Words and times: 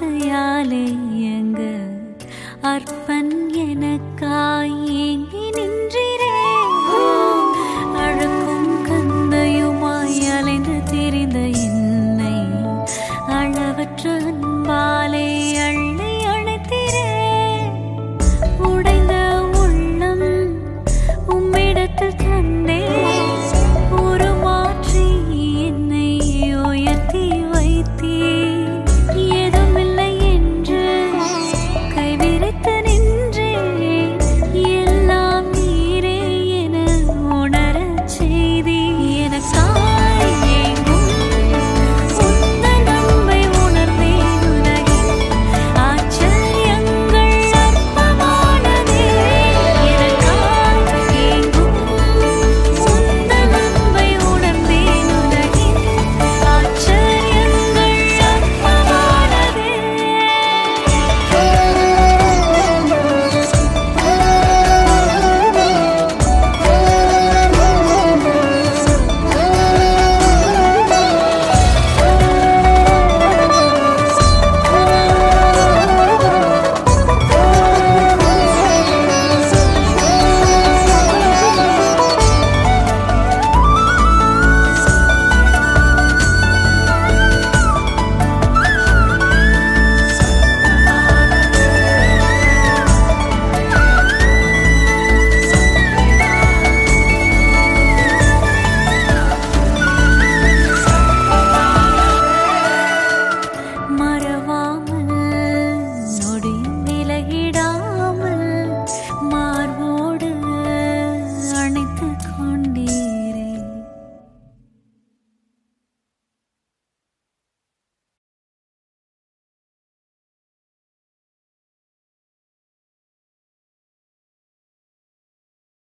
வார்த்தையாலே 0.00 0.82
எங்க 1.30 1.60
அற்பன் 2.70 3.32
எனக்காய் 3.62 4.76
எங்க 5.06 5.37